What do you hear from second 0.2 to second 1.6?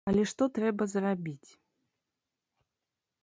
што трэба зрабіць?